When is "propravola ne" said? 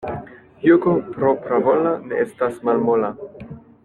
1.17-2.21